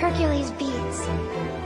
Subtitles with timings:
[0.00, 1.65] Hercules beads.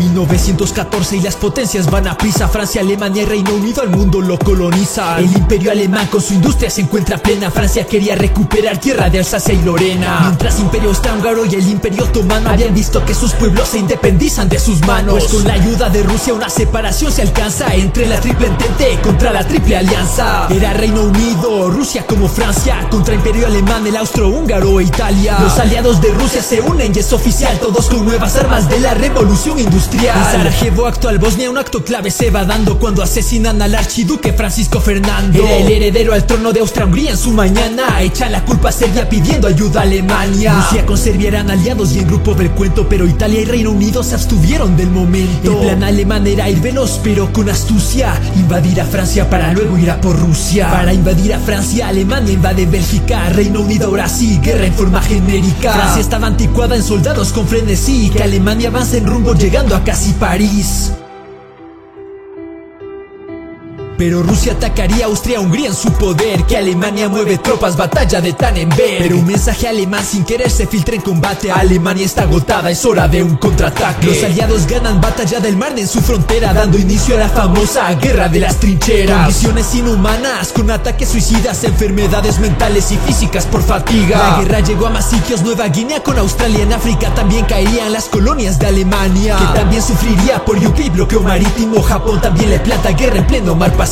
[0.00, 2.48] 1914 y las potencias van a prisa.
[2.48, 5.18] Francia, Alemania y Reino Unido al mundo lo coloniza.
[5.18, 7.50] El imperio alemán con su industria se encuentra plena.
[7.50, 10.20] Francia quería recuperar tierra de Alsacia y Lorena.
[10.22, 14.58] Mientras imperio austro-húngaro y el imperio otomano Habían visto que sus pueblos se independizan de
[14.58, 15.14] sus manos.
[15.18, 19.32] Pues con la ayuda de Rusia una separación se alcanza Entre la triple entente contra
[19.32, 20.48] la triple alianza.
[20.48, 25.36] Era Reino Unido, Rusia como Francia Contra imperio alemán, el austro-húngaro e Italia.
[25.40, 28.94] Los aliados de Rusia se unen y es oficial Todos con nuevas armas de la
[28.94, 33.74] revolución industrial en Sarajevo, actual Bosnia, un acto clave se va dando cuando asesinan al
[33.74, 35.42] archiduque Francisco Fernando.
[35.42, 38.00] Era el heredero al trono de Austria-Hungría en su mañana.
[38.00, 40.54] Echa la culpa a Serbia pidiendo ayuda a Alemania.
[40.54, 44.02] Rusia con Serbia eran aliados y en grupo del cuento, pero Italia y Reino Unido
[44.02, 45.52] se abstuvieron del momento.
[45.52, 48.14] El plan alemán era ir veloz, pero con astucia.
[48.36, 50.70] Invadir a Francia para luego ir a por Rusia.
[50.70, 53.28] Para invadir a Francia, Alemania invade Bélgica.
[53.30, 55.72] Reino Unido ahora sí, guerra en forma genérica.
[55.72, 58.10] Francia estaba anticuada en soldados con frenesí.
[58.10, 60.92] Que Alemania avanza en rumbo llegando a casi París.
[64.00, 66.44] Pero Rusia atacaría Austria-Hungría en su poder.
[66.44, 68.96] Que Alemania mueve tropas, batalla de Tannenberg.
[68.98, 71.52] Pero un mensaje alemán sin querer se filtra en combate.
[71.52, 74.06] Alemania está agotada, es hora de un contraataque.
[74.06, 78.30] Los aliados ganan batalla del Marne en su frontera Dando inicio a la famosa guerra
[78.30, 79.18] de las trincheras.
[79.18, 84.16] Condiciones inhumanas, con ataques suicidas Enfermedades mentales y físicas por fatiga.
[84.16, 88.06] La guerra llegó a más sitios, Nueva Guinea con Australia En África también caerían las
[88.06, 89.36] colonias de Alemania.
[89.36, 91.82] Que también sufriría por Yupi, bloqueo marítimo.
[91.82, 93.89] Japón también le planta guerra en pleno mar Pacífico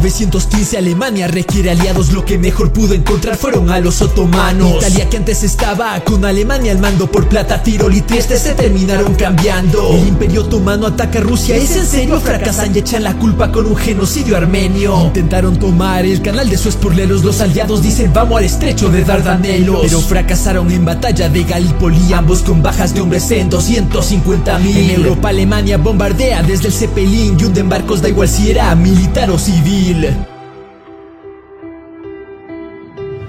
[0.00, 2.12] 1915 Alemania requiere aliados.
[2.12, 4.76] Lo que mejor pudo encontrar fueron a los otomanos.
[4.78, 9.14] Italia que antes estaba con Alemania al mando Por plata, Tirol y Trieste se terminaron
[9.14, 9.92] cambiando.
[9.92, 11.56] El imperio otomano ataca a Rusia.
[11.56, 12.20] ¿Es en serio?
[12.20, 15.00] Fracasan y echan la culpa con un genocidio armenio.
[15.02, 19.80] Intentaron tomar el canal de Suez por Los aliados dicen vamos al estrecho de Dardanelos
[19.82, 24.76] Pero fracasaron en batalla de Gallipoli Ambos con bajas de hombres en 250 mil.
[24.76, 29.09] En Europa Alemania bombardea desde el Zeppelin Y hunden barcos da igual si era militar
[29.10, 30.39] militar o civil.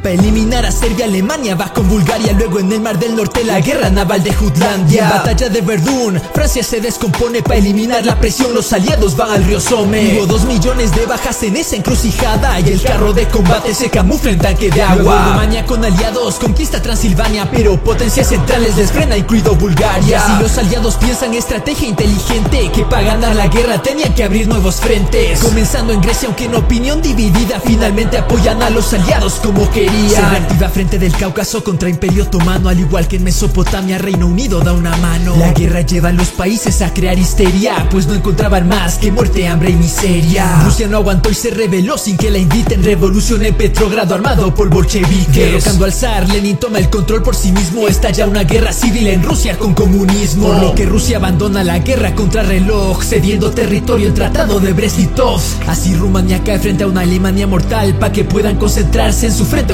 [0.02, 3.60] Para eliminar a Serbia, Alemania va con Bulgaria Luego en el Mar del Norte la
[3.60, 5.08] guerra naval de Jutlandia.
[5.08, 9.60] Batalla de Verdún, Francia se descompone Para eliminar la presión, los aliados van al río
[9.60, 10.16] Somme.
[10.16, 14.32] Hubo dos millones de bajas en esa encrucijada Y el carro de combate se camufla
[14.32, 15.26] en tanque de agua.
[15.26, 20.20] Alemania con aliados conquista Transilvania Pero potencias centrales les frena incluido Bulgaria.
[20.26, 24.78] Si los aliados piensan estrategia inteligente Que para ganar la guerra tenían que abrir nuevos
[24.78, 25.42] frentes.
[25.42, 30.22] Comenzando en Grecia aunque en opinión dividida Finalmente apoyan a los aliados como que se
[30.22, 34.74] reactiva frente del Cáucaso contra Imperio Otomano Al igual que en Mesopotamia, Reino Unido da
[34.74, 35.36] una mano.
[35.38, 39.48] La guerra lleva a los países a crear histeria Pues no encontraban más que muerte,
[39.48, 40.62] hambre y miseria.
[40.64, 42.84] Rusia no aguantó y se rebeló sin que la inviten.
[42.84, 45.36] Revolución en Petrogrado armado por bolcheviques.
[45.36, 47.88] Derrocando al zar, Lenin toma el control por sí mismo.
[47.88, 50.48] Estalla una guerra civil en Rusia con comunismo.
[50.48, 55.42] Por lo que Rusia abandona la guerra contra reloj Cediendo territorio el tratado de Brest-Litov
[55.68, 59.74] Así Rumania cae frente a una Alemania mortal Pa' que puedan concentrarse en su frente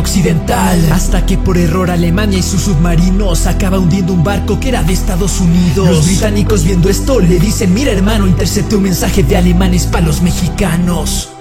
[0.92, 4.94] Hasta que por error Alemania y sus submarinos acaba hundiendo un barco que era de
[4.94, 5.88] Estados Unidos.
[5.90, 10.22] Los británicos viendo esto le dicen mira hermano intercepté un mensaje de alemanes para los
[10.22, 11.37] mexicanos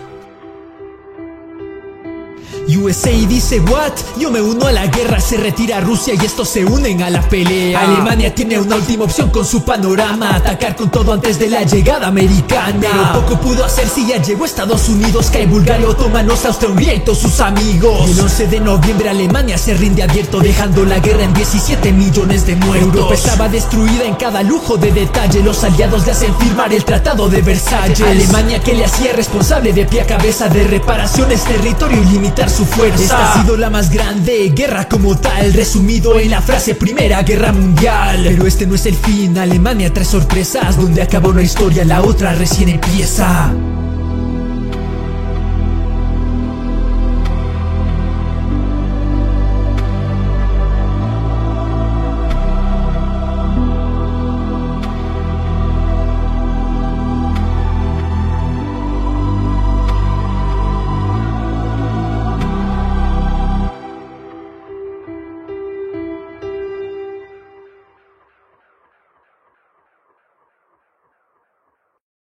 [2.68, 3.92] USA dice what?
[4.18, 7.22] Yo me uno a la guerra, se retira Rusia y estos se unen a la
[7.22, 7.80] pelea.
[7.80, 12.08] Alemania tiene una última opción con su panorama, atacar con todo antes de la llegada
[12.08, 12.80] americana.
[12.80, 17.18] Pero poco pudo hacer si ya llegó Estados Unidos, cae Bulgaria, otomanos, Austria, y todos
[17.18, 18.10] sus amigos.
[18.10, 22.56] el 11 de noviembre Alemania se rinde abierto, dejando la guerra en 17 millones de
[22.56, 22.94] muertos.
[22.94, 27.28] Europa estaba destruida en cada lujo de detalle, los aliados le hacen firmar el Tratado
[27.28, 28.00] de Versalles.
[28.00, 33.34] Alemania que le hacía responsable de pie a cabeza de reparaciones, territorio y limitar Esta
[33.34, 38.24] ha sido la más grande guerra como tal, resumido en la frase Primera Guerra Mundial.
[38.24, 42.32] Pero este no es el fin, Alemania trae sorpresas, donde acaba una historia, la otra
[42.32, 43.52] recién empieza.